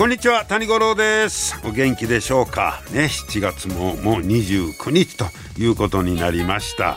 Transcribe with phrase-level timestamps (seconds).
[0.00, 1.60] こんにちは谷五郎です。
[1.62, 2.80] お元気でしょうか？
[2.90, 5.26] ね7月ももう29日と
[5.58, 6.96] いうことになりました。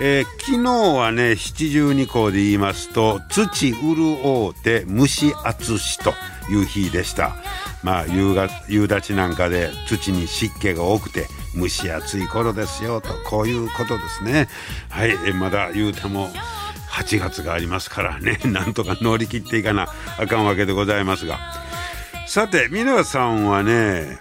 [0.00, 6.12] えー、昨日はね七十二項で言いますと土潤うて蒸し暑しと
[6.48, 7.34] いう日でした。
[7.82, 14.46] まあ夕が夕立なんかで土に湿気が多くて蒸し暑い頃ですよとこういうことですね。
[14.90, 16.28] はい、えー、まだ言うても
[16.92, 21.66] 8月がありますからね なんとか乗り切っていかなあかんわけでございますが。
[22.28, 24.18] さて皆さんはね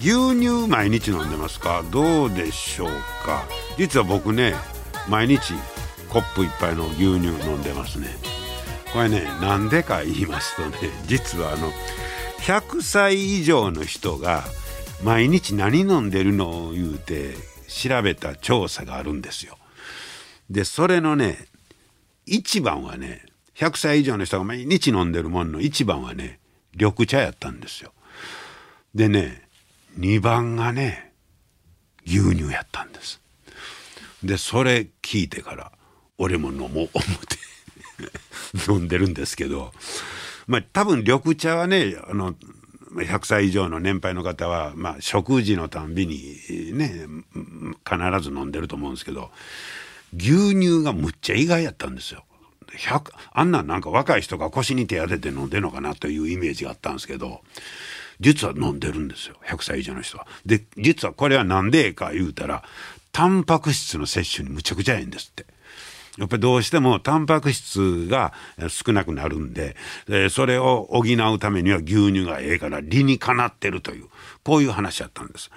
[0.00, 1.84] 牛乳毎日飲んでますか？
[1.92, 2.88] どうでしょう
[3.24, 3.44] か？
[3.78, 4.54] 実は僕ね
[5.08, 5.54] 毎日
[6.10, 8.08] コップ一杯の牛乳飲んでますね。
[8.92, 11.70] これねなんでか言いますとね実はあの
[12.40, 14.42] 100歳以上の人が
[15.04, 17.34] 毎日何飲んでるのを言うて
[17.68, 19.56] 調べた調査があるんですよ。
[20.50, 21.46] でそれのね
[22.26, 23.24] 一番はね
[23.54, 26.40] 100歳以上の人が毎日飲んでるもんの一番はね
[26.74, 27.92] 緑茶やったんですよ。
[28.94, 29.48] でね
[29.98, 31.12] 2番がね
[32.06, 33.20] 牛乳やったんです。
[34.22, 35.72] でそれ聞いてから
[36.18, 39.72] 俺も飲もう思って 飲んでるんですけど
[40.46, 42.34] まあ多分緑茶はねあの
[42.94, 46.36] 100歳以上の年配の方は、まあ、食事のたんびに
[46.74, 47.06] ね
[47.88, 49.30] 必ず飲んでると思うんですけど
[50.14, 52.24] 牛乳がむっちゃ意外やったんですよ。
[52.78, 57.40] 100あんなんなんか若い人が腰に手当てて飲んでるのかなというイメージがあったんですけど
[58.20, 60.26] 実は飲んでるんですよ100歳以上の人は。
[60.46, 62.62] で実はこれは何でえか言うたら
[63.12, 65.44] タンパク質の摂取にむちゃくちゃええんですって。
[66.18, 68.34] やっぱりどうしてもタンパク質が
[68.68, 69.76] 少なくなるんで、
[70.30, 74.08] それを補うためには牛乳がええから理にかなってるという、
[74.44, 75.50] こういう話やったんです。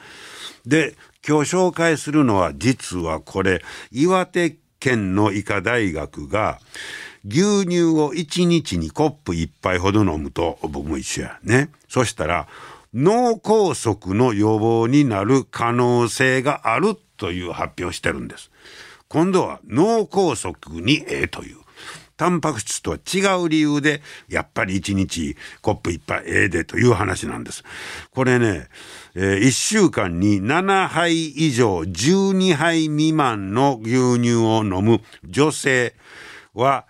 [0.66, 0.96] で、
[1.28, 3.62] 今日紹介するのは実はこれ、
[3.92, 6.60] 岩手県の医科大学が、
[7.28, 11.70] 牛乳を1日にコップ1杯ほど飲むと、僕も一緒やね。
[11.90, 12.48] そしたら、
[12.94, 18.52] 脳梗塞の予防になる可能性があるという発表してるんです。
[19.08, 21.58] 今度は脳梗塞にええという。
[22.18, 27.64] タンパク質とは違う理由で、やっぱり1日コップ1杯ええでという話なんです。
[28.12, 28.70] これね、
[29.16, 35.96] えー、1週間に7杯以上12杯未満の牛乳を飲む女性
[36.54, 36.86] は、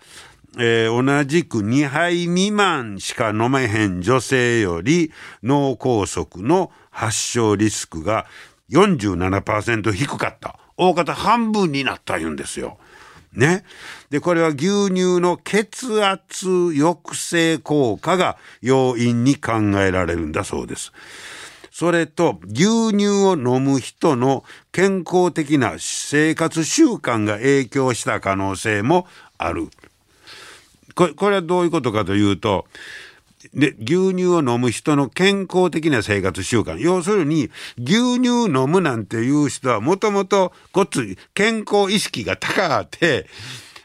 [0.57, 5.11] えー、同じく2杯未満しか飲めへん女性より
[5.43, 8.25] 脳梗塞の発症リスクが
[8.71, 10.59] 47%低かった。
[10.77, 12.77] 大方半分になった言うんですよ。
[13.33, 13.63] ね。
[14.09, 20.91] で、これは牛乳の血圧抑制効果が要因に考えられるんだそうです。
[21.77, 29.05] それと牛乳を飲む人の健康的な生活習慣が影響した可能性も
[29.37, 29.67] ある。
[30.95, 32.65] これこれはどういうことかというと、
[33.53, 36.77] で、牛乳を飲む人の健康的な生活習慣。
[36.77, 43.27] 要するに、牛乳飲むなんていう人はもともとこっつ健康意識が高くて、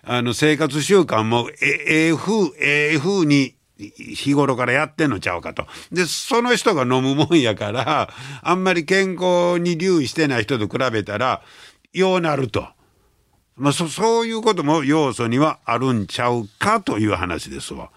[0.04, 3.56] あの、生活習慣もえええ風、ええ風に
[3.96, 5.66] 日頃からやってんのちゃうかと。
[5.90, 8.10] で、その人が飲むもんやから、
[8.42, 11.42] あんまり健康に留意してない人と比べたら、
[11.92, 12.66] ようなると。
[13.56, 17.90] まあ、そ、そういうことも要素にはあるんちゃうかという話ですわ。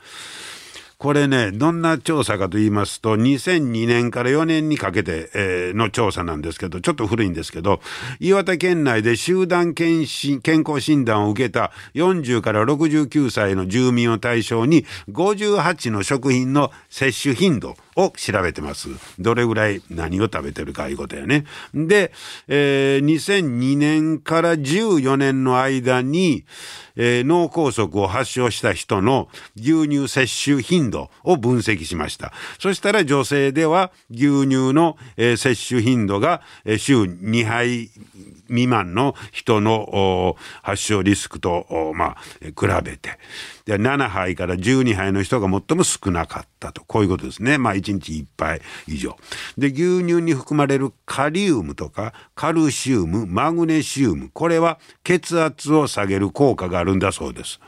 [1.03, 7.81] これね、どんな調査かと言いますと、2002年から4年にかけて、え、の調査なんですけど、ちょっと古いんですけど、
[8.21, 10.05] 岩手県内で集団健
[10.41, 18.89] 健康診断を受けた40から69歳の住民を対象に、58の食品の摂取頻度を調べてます。
[19.19, 21.45] どれぐらい何を食べてるかいうことやね。
[21.73, 22.12] で、
[22.47, 26.45] えー、2002年から14年の間に、
[26.95, 32.33] えー、脳梗塞を発症した人の牛乳摂取頻度を分析しました。
[32.59, 37.89] そしたら女性では牛乳の、えー、摂取頻度が、えー、週2杯
[38.53, 42.53] 未満の人の発症リスクと、まあ、比
[42.83, 43.17] べて、
[43.65, 46.83] で7杯から12杯の人が最も少なかったと。
[46.85, 47.57] こういうことですね。
[47.57, 49.17] まあ1日1杯以上。
[49.57, 54.29] で、牛乳に含まれるカリウムとかカルシウム、マグネシウム。
[54.33, 57.59] これは血圧を下げる効果があるんだそうです。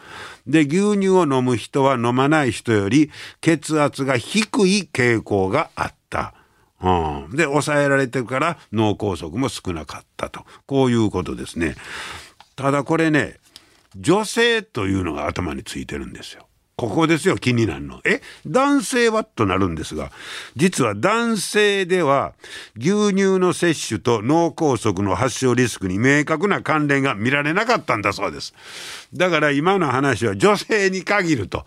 [0.45, 3.09] で、牛乳を飲む人は飲まない人より
[3.41, 6.33] 血圧が低い傾向があった。
[6.81, 11.75] うん、で抑えられてるから脳梗塞も少なかったとこういうことですね。
[12.56, 13.38] ただこれね
[13.95, 16.48] 女性というのが頭についてるんですよ。
[16.77, 18.01] ここですよ、気になるの。
[18.04, 19.24] え、男性は？
[19.24, 20.12] となるんですが、
[20.57, 22.33] 実は男性では
[22.77, 28.54] 牛乳の摂取と脳梗塞の発症リスクに明確な関連が見られなかったんだそうです。
[29.13, 31.66] だから今の話は女性に限ると。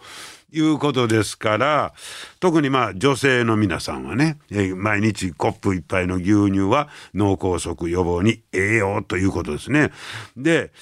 [0.53, 1.93] いうことですから、
[2.41, 4.39] 特にまあ女性の皆さんはね、
[4.77, 9.91] 毎日コップ一杯の牛乳は脳梗塞予防にええよということですね。
[10.37, 10.73] で、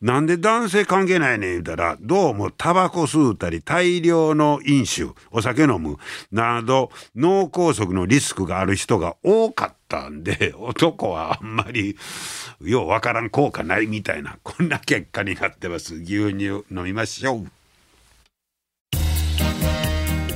[0.00, 5.96] なんで男性関係ないねん言うたら、どうもタバコ吸うたり大量の飲酒、お酒飲む
[6.30, 11.96] など脳梗塞のリスクがある人が多かったんで、 男はあんまり
[12.60, 15.96] ようわからん効果ないみたいな、こんな結果になってます。
[15.96, 17.57] 牛乳飲みましょう。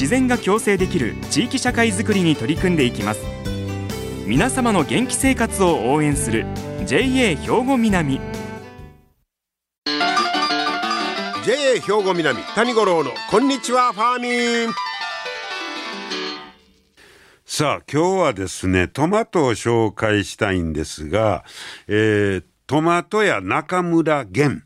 [0.00, 3.20] 自然が共生できる地域社会づくりに取り組んでいきます。
[4.26, 6.46] 皆様の元気生活を応援する
[6.86, 8.18] JA 兵庫南。
[11.44, 14.74] JA 兵庫南谷五郎のこんにちはファーミン。
[17.44, 21.44] さあ今日はですねトマトを紹介したいんですが、
[21.88, 24.62] えー、トマトや中村源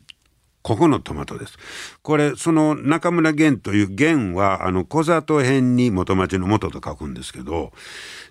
[0.65, 1.59] ここのトマトです。
[2.01, 7.71] これ、その中村源という源は、あの、小里編に元町の元と書くんですけど、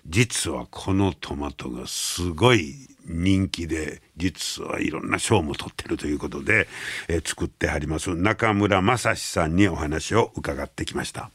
[0.05, 6.67] 実はこのトマトがすごい人気で実はいろんな賞も取ってるということで、
[7.07, 11.29] えー、作ってはります中村正史さんにお話を伺ってきました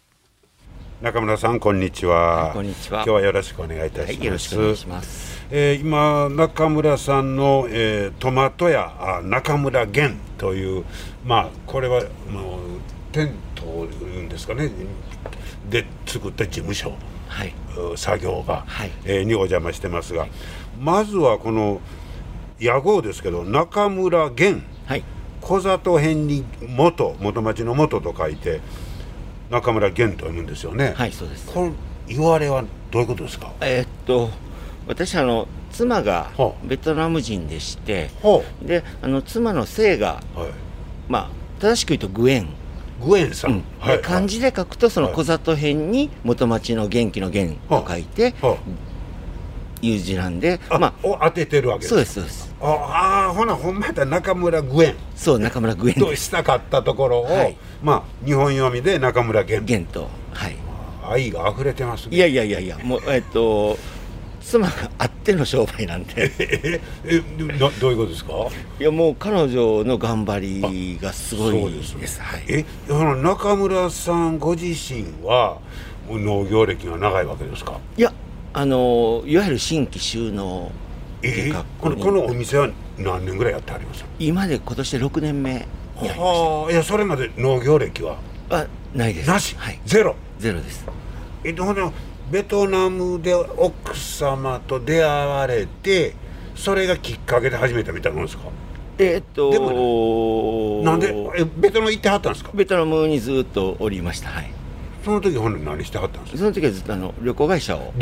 [1.01, 2.99] 中村さんこんにちは、はい、こんにちは。
[2.99, 5.47] 今日はよろしくお願いいたします、はい、よろしくお願いします。
[5.51, 10.85] えー、今中村さんの、えー、トマト屋中村源という
[11.25, 12.61] まあこれはもう
[13.13, 14.71] テントいうんですかね。
[15.71, 16.93] で作った事務所、
[17.29, 17.55] はい、
[17.97, 20.31] 作業場、はい、えー、にお邪魔してますが、はい
[20.79, 21.81] まずはこの
[22.59, 25.05] 屋号ですけど中村源、はい、
[25.43, 28.61] 小里編に元元町の元と書いて
[29.51, 30.95] 中村源と読むんですよね。
[30.97, 31.47] はいそうです。
[31.53, 31.73] この
[32.07, 33.53] 言われはどういうことですか？
[33.61, 34.31] えー、っと
[34.87, 36.31] 私あの妻が
[36.65, 38.11] ベトナム人でして、
[38.63, 40.51] であの妻の姓が、はい、
[41.09, 41.31] まあ
[41.61, 42.49] 正しく言うとグエン。
[43.05, 43.65] グエンさん、うん。
[43.79, 48.59] はい、漢字で書くとその小里編に元町の元気の元と書いて、はい
[49.83, 60.57] いう字なんで、まあ、を当ててるわけそうですそうですああほなほんまやったら中村グエンそう中村グエンとしたかったところを、はい、まあ日本読みで中村源源とはい。
[61.03, 62.17] 愛が溢れてますね。
[62.17, 63.77] いやいやいやいやもうえっと
[64.43, 66.31] 妻があっての商売なんで。
[66.39, 67.21] ええ
[67.59, 68.33] どどういうことですか？
[68.79, 71.99] いやもう彼女の頑張りがすごいです。
[71.99, 75.59] ですはい、えあの中村さんご自身は
[76.09, 77.81] 農業歴が長いわけですか？
[77.97, 78.13] いや
[78.53, 80.71] あのいわゆる新規収納
[81.23, 88.19] えー、このこのお店は何年ぐらいやってあります今で今年で6年目はあいやそれまで農業歴は？
[88.49, 89.29] あないです。
[89.29, 90.17] なし、はい、ゼロ？
[90.39, 90.87] ゼロです。
[91.45, 91.93] えほな
[92.31, 96.15] ベトナムで奥様と出会われて
[96.55, 98.45] それがきっかけで始めたみたいなもんですか？
[98.99, 101.15] えー、っとでもなんで？
[101.39, 102.51] えベトナム行ってはったんですか？
[102.55, 104.31] ベトナムにずっとおりました。
[104.31, 104.51] はい。
[105.05, 106.39] その時ほん何してはったんですか？
[106.39, 107.81] その時はずっとあの旅行会社を。
[107.81, 107.93] はい、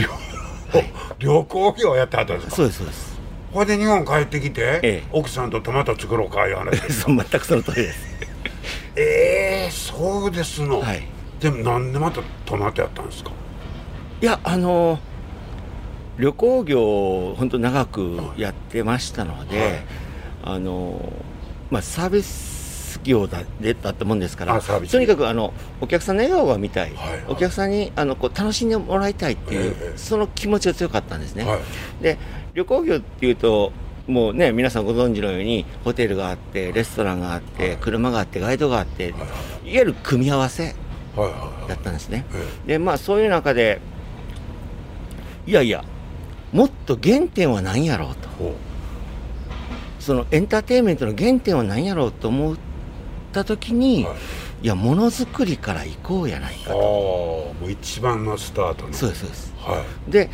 [1.19, 2.57] 旅行業やってはったんですか？
[2.57, 3.19] そうですそうです。
[3.53, 6.79] ほいで日本帰ってきて、ええ、奥さんとトマト作ろうかいう話。
[6.93, 8.07] そう全くその通りです。
[8.97, 11.03] ええー、そうですの、はい、
[11.41, 13.31] でもなんでまたトマトやったんですか？
[14.21, 14.99] いやあの
[16.19, 16.83] 旅行業
[17.31, 19.71] を本当長くやってましたので、はい、
[20.43, 21.13] あの
[21.71, 22.58] まあサービス
[23.05, 31.45] 業だでだったもんですからとにかくあのお客さんの笑顔が見たい、はいはい、お客さんにあのこう楽しんでもらいたいっていう、えー、その気持ちが強かったんですね。
[31.45, 32.19] はい、で
[32.55, 33.73] 旅行業っていうと
[34.07, 39.19] もうね皆さんご存知のようにホテルがあってレストランがあって、車があってガイドがあって、いわ
[39.65, 40.75] ゆる組み合わせ
[41.69, 42.25] だったんですね。
[42.67, 43.81] でまあそういう中で
[45.47, 45.85] いやいや
[46.53, 48.29] もっと原点は何やろうと。
[49.99, 52.59] そのエンターテインメントの原点は何やろうと思う
[53.29, 54.15] った時に、は
[54.63, 56.77] い、いやものづくりから行こうやないかと。
[56.77, 58.93] もう一番のスタートの。
[58.93, 60.31] そうですそうです、はい、で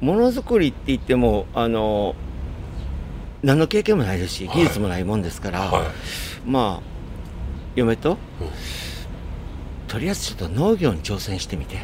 [0.00, 2.14] ものづくりって言ってもあの
[3.42, 5.90] 何の経験もないですし技術もないもんですから、は
[6.46, 6.86] まあ
[7.74, 8.18] 嫁と、うん。
[9.88, 11.78] とりあえずちょっと農業に挑戦してみて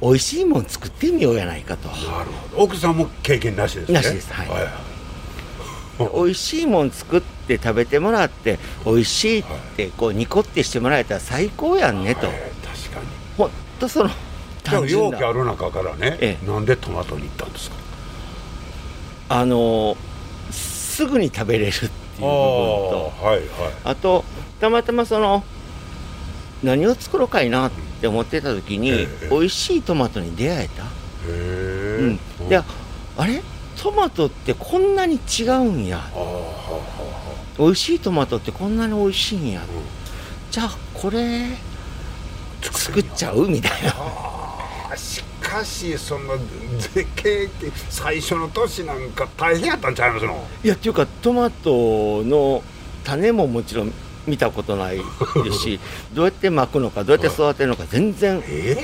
[0.00, 1.88] 美味しいもん作ってみようやないかと。
[1.88, 2.62] いなるほど。
[2.62, 3.94] 奥さんも経験なしですね。
[3.94, 4.48] なしですはい。
[4.48, 4.68] はい
[5.98, 9.44] 美味しいもん作って食べてもらって美味しいっ
[9.76, 12.26] てこうニコってしてもらえたら最高やんねと。
[12.26, 13.06] えー確かに。
[13.36, 14.10] ほんとその
[14.62, 15.18] 単純な。
[15.18, 16.46] 容器ある中からね、ええ。
[16.46, 17.76] なんでトマトに行ったんですか？
[19.30, 19.96] あの
[20.50, 23.12] すぐに食べれるっていう部分と。
[23.22, 23.44] はいはい。
[23.84, 24.24] あと
[24.60, 25.44] たまたまその
[26.62, 30.86] 何を作ろうかいなって思ってた時に、ええ美味しいトマトに出会えた、へ
[31.28, 32.20] うん。
[32.46, 33.42] えであれ？
[33.80, 35.98] トマトってこんなに違うんや。
[35.98, 36.80] ああは
[37.58, 39.60] 美味しいトマトってこんなに美味しいんや、
[40.50, 41.48] じゃあこれ
[42.62, 43.94] 作っちゃうみたいな。
[43.96, 46.36] あしかしその
[46.78, 47.48] 絶景
[47.88, 50.46] 最初の年なんか大変やったんちゃいますの？
[50.64, 52.62] いやっていうかトマトの
[53.04, 53.92] 種ももちろん
[54.26, 55.80] 見たことないですし
[56.12, 58.76] どうやって巻くのかどうやって育てるのか全然え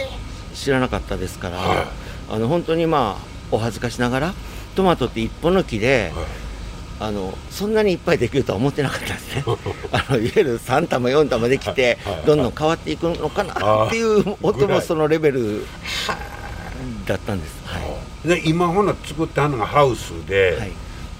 [0.54, 1.87] 知らなかったですから、はい。
[2.30, 4.35] あの本当にまあお恥ずかしながら
[4.75, 6.25] トマトって一本の木で、はい
[6.99, 9.45] あのそんなにいっぱいできるとは思ってなかったですね。
[9.93, 15.67] あのいわゆる3玉4玉できて、はいはいどんどん変わっていくのかなっていう音もそのレベル
[17.07, 17.79] だったんです、は
[18.25, 18.29] い。
[18.29, 20.73] で今ほな作ってはんのがハウスで、はい。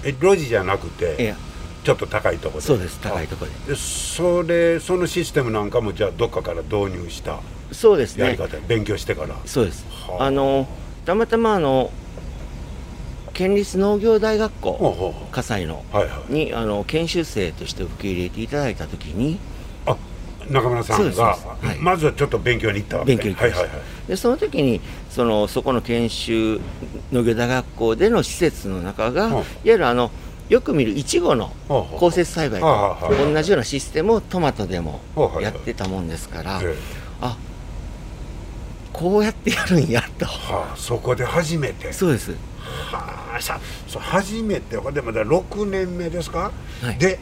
[0.03, 1.35] え路地じゃなくて
[1.83, 2.67] ちょっと高いところで。
[2.67, 2.99] そうです。
[3.01, 7.39] 高いところででそれそのシステムなんかもじゃあどっかから導入した
[7.71, 8.25] そうですね。
[8.25, 9.35] やり方、勉強してから。
[9.45, 9.85] そうです。
[10.07, 10.25] はあ。
[10.25, 10.67] あの
[11.05, 11.91] たまたまあの
[13.37, 15.83] 県立農業大学校葛西の
[16.27, 19.37] にあの研修生として受け入れていただいた時に
[19.85, 19.95] あ
[20.49, 21.37] 中村さんがは
[21.73, 21.77] い。
[21.79, 23.15] まずはちょっと勉強に行ったわけ。
[23.15, 23.59] 勉強に行きました。
[23.59, 24.07] はいはいはい。
[24.07, 26.61] でその時にそのそこの研修
[27.11, 29.33] 農業大学校での施設の中が、うん。
[29.33, 30.09] いわゆるあの
[30.49, 33.33] よく見るいちごの降雪栽培とはいはいはい。
[33.33, 35.43] 同じようなシステムをトマトでもはいはいはい。
[35.43, 36.75] やってたもんですから、ええ。
[37.21, 37.37] あ
[38.93, 40.25] こうやってやるんやと。
[40.25, 41.93] はあ、そこで初めて。
[41.93, 42.35] そうです
[42.91, 46.97] はあさそう初めてほんでまだ6年目ですか、はい。
[46.97, 47.19] で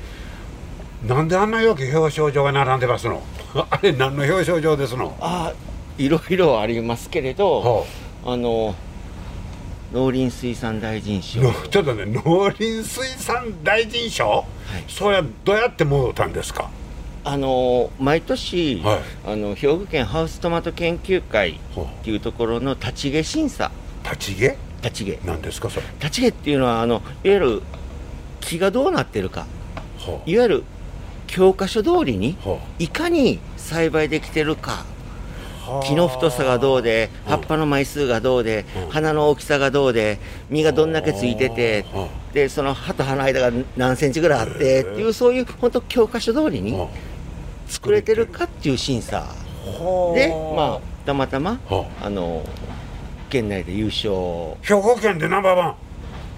[1.05, 3.21] なんであんな容器表彰状が並んでますの？
[3.69, 5.15] あれ何の表彰状ですの？
[5.19, 5.53] あ
[5.97, 7.85] いろいろありますけれど、
[8.23, 8.75] はあの
[9.93, 11.41] 農林水産大臣賞。
[11.41, 14.45] のちょっとね農林水産大臣賞、
[14.89, 16.69] それはどうやってもろたんですか？
[17.23, 18.99] あの毎年、はい。
[19.25, 21.57] あの兵庫県ハウストマト研究会っ
[22.03, 23.71] ていうところの立ち毛審査。
[24.03, 25.27] 立ち毛立ち毛。
[25.27, 25.85] なんですかそれ？
[25.99, 27.61] 立ち毛っていうのはあのいわゆる
[28.39, 29.47] 木がどうなってるか。
[29.97, 30.63] はいわゆる
[31.27, 34.85] 教科書通りにあはいかに栽培できてるか。
[35.67, 35.81] あ。
[35.83, 37.31] 木の太さがどうでうん。
[37.31, 38.89] 葉っぱの枚数がどうでうん。
[38.89, 42.33] 花の大きさがどうで実がどんだけついててうん。
[42.33, 46.89] でその葉と葉の間が何センチぐらいあってっていうそういう本当教科書通りには
[47.67, 49.25] 作れてるかっていう審査。
[49.25, 52.43] あでまあたまたまはあの
[53.35, 54.11] 県内で優勝。
[54.61, 55.75] 兵庫県でナンバーワン。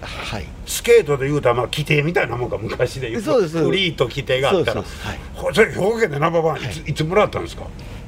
[0.02, 0.44] はい。
[0.66, 3.32] スケートでいうとまあ規定みたいなもんが昔で言うと。
[3.32, 4.74] そうですフリーと規定があったら。
[4.74, 5.22] そうですそうです。
[5.34, 7.64] ほそれ兵庫県でナンバーワンいつ,、い、つもらったんですか？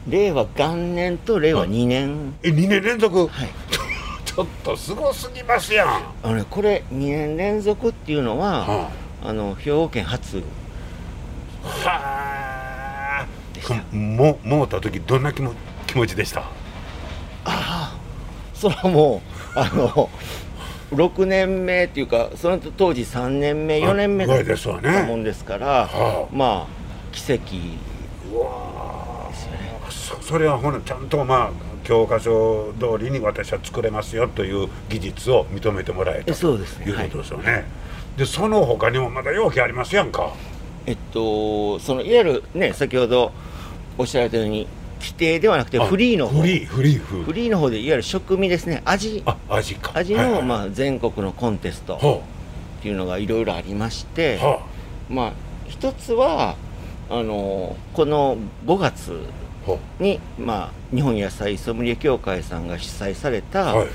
[0.09, 2.35] 令和元年と令和2年。
[2.43, 3.49] え2年連続、はい。
[4.25, 8.89] ちょっとすごすぎますやん、はあのねこれ2年連続っていうのは
[9.23, 9.29] あ。
[9.29, 10.43] あの兵庫県初。
[11.63, 13.27] はあ。
[13.55, 13.75] でした。
[13.97, 15.53] ももうた時どんな気も
[15.87, 16.45] 気持ちでした？
[18.61, 19.23] それはも
[19.57, 20.11] うあの
[20.93, 26.35] 6年目っていうかその当時3年目4年目だったもんですから、はあ。
[26.35, 27.57] まあ奇跡
[28.33, 29.31] うわあ
[29.91, 31.51] そそれはほなちゃんとまあ
[31.85, 36.85] 教科書通りに私は作れますよという技術を認めてもらえたえそうですね。
[36.85, 37.65] ということですよね、
[38.19, 40.35] でその他にもまだ容器ありますやんか。
[40.87, 43.33] えっとそのいわゆるね先ほど
[43.97, 44.67] おっしゃられたように
[45.01, 46.41] 規定ではなくてあフリーの方。
[46.41, 47.23] フリーフリー風。
[47.25, 48.83] フリーの方でいわゆる食味ですね。
[48.85, 49.23] 味。
[49.27, 49.93] あ味か。
[49.95, 50.43] 味の、はいはい。
[50.43, 54.61] まあ、全国のコンテストはっていうのがいろいろありまして、あは
[55.09, 55.33] まあ
[55.69, 56.57] 一つは
[57.09, 59.21] あのこの5月
[59.99, 63.89] に、まあ、日本野菜ソムリエ協会さんが主催された、あはい。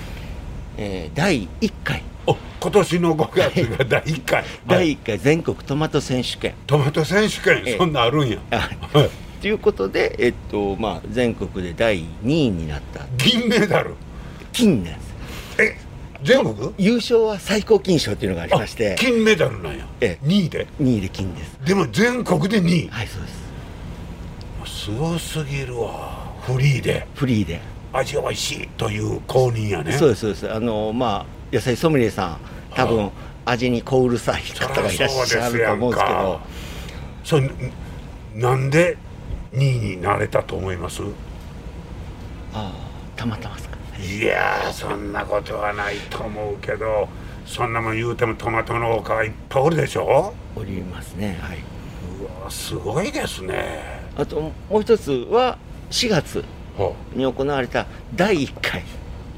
[0.77, 7.63] えー第1回、お今年の5月が第1回、第はい1回全国トマト選手権、トマト選手権。
[7.65, 7.77] ええ。
[7.77, 8.39] そんなんあるんや。
[8.51, 9.09] あはい
[9.45, 13.05] ということで、えっとまあ、全国で第2位になった。
[13.15, 13.93] 銀メダル。
[14.51, 15.15] 金なんです。
[15.61, 15.77] え
[16.23, 16.73] 全国？
[16.79, 18.93] 優勝は最高金賞っていうのがありまして。
[18.93, 20.25] あ金メダルなんや、ええ。
[20.25, 21.59] 2位で？2位で金です。
[21.63, 23.27] でも全国で2位、はいそうで
[24.65, 24.85] す。
[24.85, 26.25] すごすぎるわ。
[26.41, 27.05] フリーで。
[27.13, 27.61] フリーで、
[27.93, 29.91] 味美味しいという公認やね。
[29.91, 30.51] そうですそうです。
[30.51, 32.37] あのまあ野菜ソムリエさん
[32.73, 33.11] 多分
[33.45, 36.39] 味にこうるさい方がいらっしゃると思うんですけど。
[37.23, 37.51] それ
[38.33, 38.97] なんで
[39.55, 41.01] 2位になれたと思います？
[42.53, 42.73] ああ
[43.15, 47.07] たまたまですかいやーそんなことはないと思うけど
[47.45, 50.33] そんなもん言うてもトマト農家はいっぱいおるでしょ？
[50.55, 51.57] おりますねはい。
[52.21, 54.01] うわすごいですね。
[54.17, 55.57] あともう一つは
[55.91, 56.43] 4月
[56.77, 57.85] はに行われた
[58.15, 58.83] 第1回。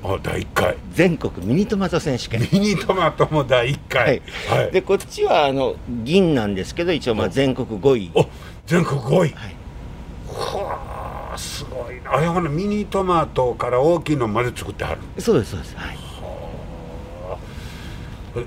[0.03, 0.77] あ第1回。
[0.93, 2.47] 全国ミニトマト選手権。
[2.51, 4.21] ミニトマトも第1回。
[4.47, 8.11] はい、でこっちはあの銀なんですけど一応まあ全国5位。
[8.13, 8.27] お
[8.67, 9.17] 全国5位。
[9.17, 9.56] はい
[10.37, 12.13] はあすごいな。
[12.13, 15.01] あれほなミニトマトから大きいのまで作ってはる。
[15.21, 15.75] そうですそうです。
[15.75, 15.97] はい。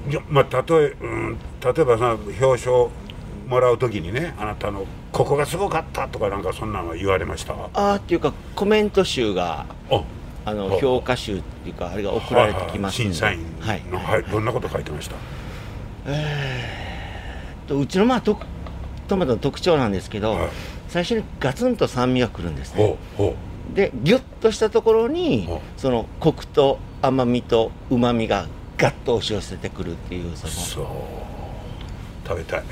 [0.09, 2.89] いやまあ例え、うん、例えばさ表彰
[3.49, 7.55] もらう時にねあなたのここがすごかったとかなんかそんなの言われました？
[7.55, 10.05] ああっていうかコメント集があ
[10.45, 13.83] あの評価集っていうかあれが送られてきます審査員はい。
[13.91, 14.23] の、はい。
[14.23, 15.17] どんなこと書いてました？
[17.67, 18.39] とうちのまあと
[19.09, 20.49] トマトの特徴なんですけど、はい
[20.91, 22.97] 最初にガツンと酸味がくるんですね。
[23.75, 30.53] でギュッとしたところにそのコクと甘みとうまみがガッと押し寄せてくるっていうその。
[30.53, 30.87] うそう。
[32.27, 32.63] 食べたい。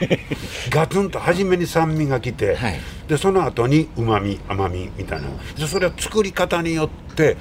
[0.70, 2.80] ガツンと初めに酸味がきて、はい。
[3.08, 5.28] でその後にうまみ甘みみたいな。
[5.58, 7.36] でそれは作り方によって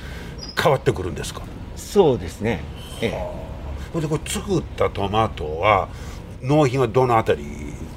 [0.61, 1.41] 変わってくるんですか？
[1.75, 2.61] そうですね。
[3.01, 3.11] ええ。
[3.91, 5.89] ほんでこれ作ったトマトは
[6.41, 7.43] 納品はどのあたり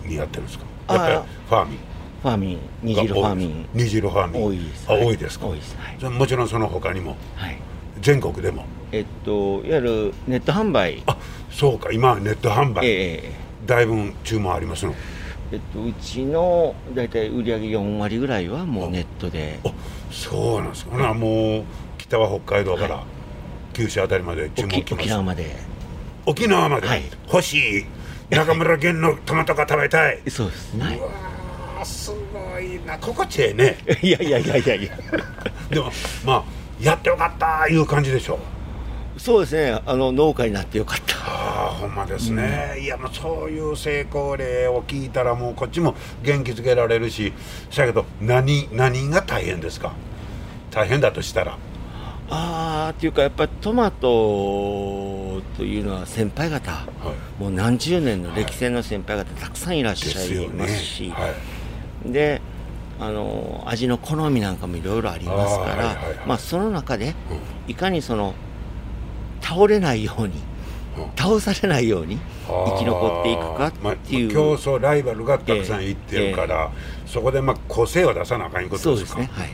[0.07, 0.65] にやってるんですか？
[0.95, 1.79] やっぱりあファーミン
[2.23, 3.47] ファーミン虹色ファーミ。
[3.47, 4.39] ン虹色ファーミ。
[4.39, 5.47] ン多いですあはい多いですか？
[5.47, 5.77] 多いです。
[5.79, 5.97] はい。
[5.99, 7.17] それもちろんその他にも？
[7.37, 7.57] はい。
[8.01, 8.65] 全国でも？
[8.93, 11.03] えっといわゆるネット販売。
[11.07, 11.17] あ
[11.51, 11.91] そうか。
[11.93, 13.33] 今はネット販売、ええ
[13.67, 14.95] だいぶ注文ありますの？
[15.53, 19.59] えっとうちの大体売り上げ4割ぐらいはもうネットで。
[19.65, 19.73] あ
[20.11, 20.93] そうなんですか。
[20.93, 21.65] ほなもう
[21.99, 23.05] 北は北海道から、はい。
[23.73, 25.57] 九州あたりまで注文沖縄まで。
[26.27, 27.03] 沖縄まで、はい。
[27.33, 27.87] 欲しい。
[28.29, 30.21] 中村源のトマトが食べたい。
[30.29, 30.75] そうです。
[30.75, 31.01] ね
[31.81, 32.99] うわーすごいな。
[32.99, 33.79] 心地ええね。
[34.03, 34.91] いやいやいやいやいや。
[35.71, 35.91] でも
[36.25, 36.45] まあ
[36.81, 38.39] やってよかったいう感じでしょ。
[39.17, 39.81] そうですね。
[39.85, 41.17] あの農家になってよかった。
[41.17, 47.33] ああほんまですね、いやもうそういう成功例を聞いたらもうこっちも元気づけられるし。
[47.71, 49.93] そやけど何何が大変ですか？
[50.71, 51.59] 大変だとしたら。
[52.33, 56.71] ああっていうかやっぱりトマトというのは先輩方。
[56.71, 56.87] は
[57.39, 57.43] い。
[57.43, 61.33] もう何十年の歴戦の先輩方たくさんいらっでしゃいますし、はい
[62.05, 62.41] で
[62.99, 66.05] あの味の好みなんかもいろいろありますから、あーはいはい。
[66.19, 67.15] はいまあ、その中で
[67.67, 67.71] うん。
[67.71, 68.35] いかにその
[69.41, 70.35] 倒れないように
[70.99, 71.11] うん。
[71.17, 76.71] 倒されないように生き残っていくかあーまあっていう、競争ライバルがたくさんいってるから、
[77.07, 79.49] そこでまあ個性を出さなあかんいうことですすね、はい、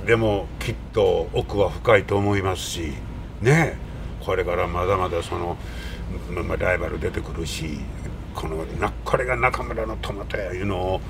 [0.00, 0.06] うん。
[0.06, 2.92] でもきっと奥は深いと思いますし
[3.42, 3.76] ね
[4.24, 5.56] これからまだまだその、
[6.30, 7.78] ままあ、ライバル出てくるし
[8.36, 11.00] このなこれが中村のトマトやいうのを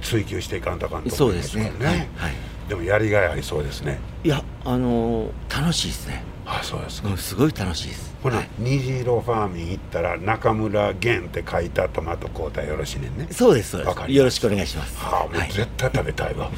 [0.00, 1.72] 追求していかんとあかんとそうですね。
[1.80, 2.34] はいはい、
[2.68, 3.98] でもやりがいありそうですね。
[4.22, 8.14] いやあの楽しいですね、あそうですか、うん、すごい楽しいです。
[8.22, 8.48] ほな、はい。
[8.58, 13.26] 虹色ファーミン行ったら中村源って書いたトマト買うたらよろしいねんね。
[13.32, 14.12] そうですそうです。
[14.12, 14.96] よろしくお願いします。
[14.98, 15.50] はあ、もうはい。
[15.50, 16.50] 絶対食べたいわ、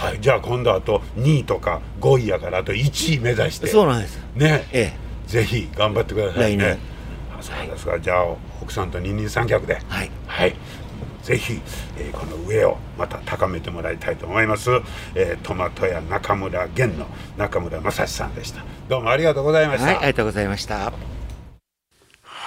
[0.00, 3.68] はい、じゃあ今度あと2位とか5位やからあと1位目指して。
[3.68, 4.18] そうなんです。
[4.34, 4.66] ね。
[4.72, 4.92] え
[5.26, 6.64] ぜひ頑張ってくださいね。
[6.64, 6.78] 来年。
[6.92, 6.95] あ
[7.42, 8.24] そうですか、じゃあ
[8.62, 10.54] 奥さんと二人三脚ではいはい
[11.22, 11.60] ぜひ、
[11.98, 14.70] えーこの上をまた高めてもらいたいと思います、
[15.14, 20.92] えートマト屋中村源の中村正史さんでしたどうもありがとうございましたはい、ありがとうございました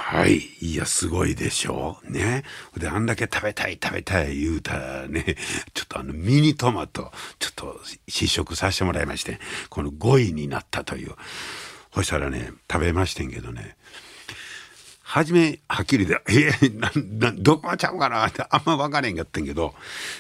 [0.10, 0.40] はい。
[0.60, 2.12] いや、すごいでしょう。
[2.12, 2.44] ね。
[2.76, 5.36] で、あんだけ食べたい食べたい言うたらね、
[5.76, 11.14] ちょっとあのミニトマト、ちょっと試食させてもらいまして、この5位になったという。
[11.94, 13.78] そしたらね、食べましてんけどね、
[15.10, 18.28] 初め、はっきりで、えな、な、どこがちゃうかな？
[18.28, 19.74] ってあんま分からへんかったんけど、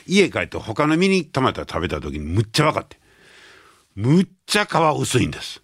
[0.08, 2.98] 家帰って他のミニトマト食べた時にむっちゃ分かって。
[3.94, 5.62] むっちゃ皮薄いんです。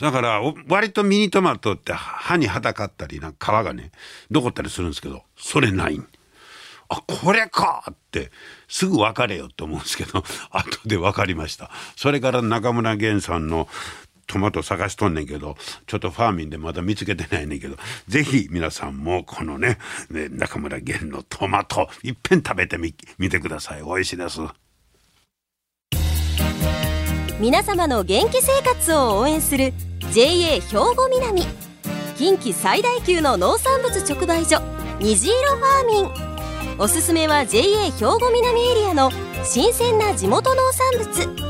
[0.00, 3.92] だから、割とミニトマトって歯にはだかったり、なんか皮がね、
[4.30, 6.00] 残ったりするんですけど、それない。
[6.88, 8.30] あ、これかって、
[8.68, 11.70] すぐ別れよって思うんですけど、 後で分かりました。
[11.94, 13.68] それから中村源さんの
[14.30, 15.56] トマト探しとんねんけど、
[15.88, 23.82] ちょっとファーミンでまだ見つけてないねんけど、ぜひ皆さんもこのね、ね中村源のトマト、いっぺん食べてみ、見てください。
[23.82, 24.40] 美味しいです。
[27.40, 29.72] 皆様の元気生活を応援する
[30.12, 31.42] JA 兵庫南
[32.14, 34.60] 近畿最大級の農産物直売所
[35.00, 39.10] 虹色ファーミンおすすめは JA 兵庫南エリアの
[39.42, 41.49] 新鮮な地元農産物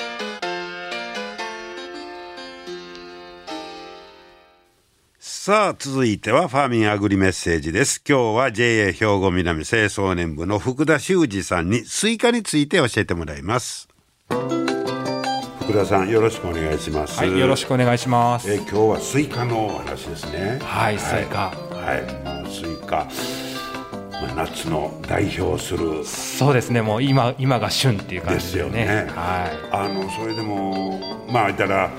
[5.43, 8.03] さあ続いてはファーミンアグリメッセージです。
[8.07, 13.89] 今日は JA 兵庫南青壮年部の福田修二さんにスイカについて教えてもらいます。
[14.29, 17.17] 福田さんよろしくお願いします。
[17.17, 18.51] はい、よろしくお願いします。
[18.51, 20.59] え今日はスイカのお話ですね。
[20.61, 21.49] はいスイカ。
[21.49, 23.07] はい、もうスイカ、
[24.21, 26.05] まあ、夏の代表する。
[26.05, 28.85] そうですね、もう今今が旬っていう感ですよね。
[28.85, 29.07] ね。
[29.09, 31.01] はあのそれでも
[31.31, 31.89] まあ言ったら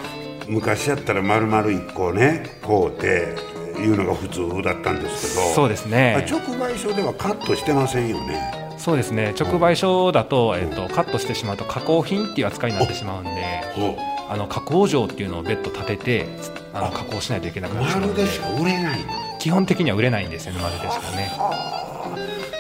[0.49, 3.35] 昔やったら丸々一個ね買うて
[3.81, 5.55] いうのが普通だったんですけどい。
[5.55, 6.27] そうですね。
[6.29, 9.35] 直売所ではカットしてませんよねそうですね。
[9.39, 13.31] 直売所だとえっとカットしてしまうと加工品っていう扱いになってしまうんで、
[13.75, 13.97] ほ
[14.29, 16.27] あの加工場っていうのを別途立てて
[16.75, 19.07] あの加工しないといけなくうなってしまうので丸でしか売れないの？
[19.39, 21.31] 基本的には売れないんですよね、丸でしかね。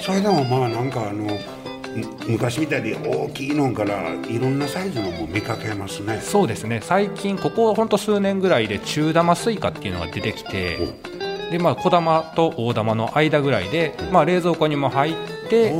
[0.00, 1.38] それでもまあなんかあのむ
[2.26, 6.80] 昔みたいに大きいのからいろんなサイズのも見かけますねそうですね。
[6.82, 10.78] 最近ここ本当数年ぐらいで中玉スイカっていうのが出てきて。
[11.50, 15.14] でまあ、小玉と大玉の間ぐらいで、まあ、冷蔵庫にも入っ
[15.50, 15.70] て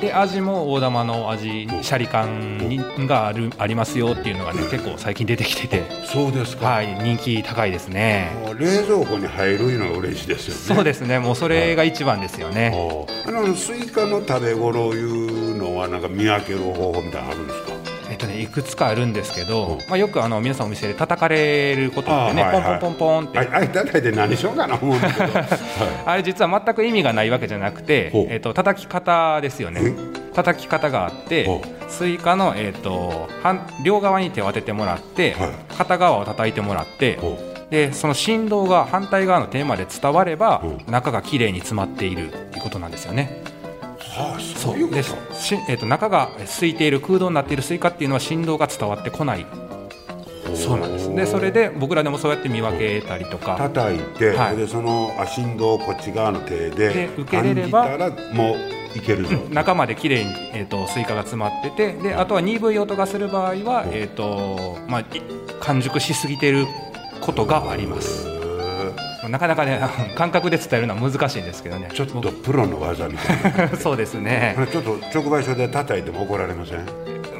[0.00, 8.30] で味も大玉の味シャリ感にがあるありますよっていうのがね結構最近出てきてて、そうですか、はい、人気高いですね。
[8.58, 10.60] 冷蔵庫に入るのが嬉しいですよね。
[10.76, 11.18] そうですね。
[11.18, 12.72] もうそれが一番ですよね。
[12.74, 17.72] おーあのスイカの食べ頃いうのはなんか見分ける方法みたいなのあるんですか？
[17.72, 17.75] え
[18.16, 25.00] っとねいくつかあるんですけど、まあ、よくあの皆さんお店で叩かれることってね、ポンポンポンポンって、ああいただいて何しようかな思うん
[26.06, 29.94] あれ実は全く意味がないわけじゃなくてえっと叩き方ですよね。
[30.34, 35.50] 叩き方があってほスイカの、えっと反両側に手を当ててもらって、はい。
[35.76, 37.38] 片側を叩いてもらってほ
[37.70, 43.42] でその振動が反対側の手まで伝われば中がきれいに詰まっているということなんですよね。
[44.16, 45.14] はあそういうことでし
[45.68, 49.46] えっと中が空いている空洞になっているスイカっていうのは振動が伝わってこない。
[50.54, 51.14] そうなんです。
[51.14, 53.56] でそれで僕らでもそうやって見分けたりとか。
[53.56, 57.98] 叩いて、はいでそのあ振動をこっち側の手でで受けれれば
[58.32, 65.06] もういけるぞ、中まできれいに、えー、とスイカが詰まっててであとは鈍い音がする場合は、えーとまあ、い
[65.60, 66.66] 完熟しすぎてる
[67.20, 68.35] ことがあります
[69.28, 69.80] なかなかね
[70.16, 71.88] 感覚で伝えるのは難しいんですけどね。
[71.92, 73.32] ちょっとプロの技みた
[73.64, 76.80] いな そうですね、ちょっと直売所で叩いても怒られません？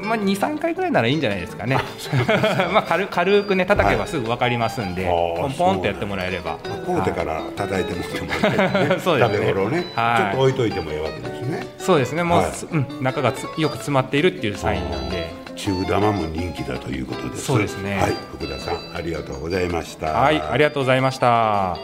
[0.02, 1.78] まあ、23回ぐらいならいいんじゃないですかね。
[2.72, 5.12] まあ軽軽くね叩けばすぐ分かりますんで、はい。
[5.40, 6.58] ポンポンってやってもらえれば。
[6.86, 9.00] こうてから叩いてもらってもね。
[9.00, 9.52] そうですね。
[9.52, 10.20] ね、はい。
[10.20, 11.66] ちょっと置いといてもいいわけですね。
[11.78, 12.22] そうですね。
[12.22, 12.52] もう、はい。
[12.52, 15.28] つうん、中がつよく詰まっているっていうサインなんで
[15.66, 17.46] 中玉も人気だということです。
[17.46, 17.98] そうですね。
[17.98, 18.12] はい。
[18.30, 20.12] 福田さんありがとうございました。
[20.12, 21.26] はいありがとうございました。
[21.26, 21.76] は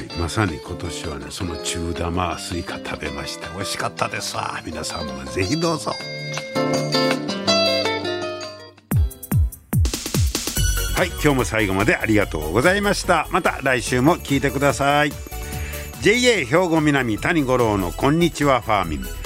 [0.00, 4.60] い、まさに今年はねその中玉スイカ食べまして美味しかったですわ。
[4.66, 5.92] 皆さんもぜひどうぞ。
[10.96, 11.08] はい。
[11.08, 13.26] 今日も最後までありがとうございました。
[13.30, 15.12] また来週も聞いてください。
[16.02, 19.25] JA 兵庫南谷五郎のこんにちはファーミン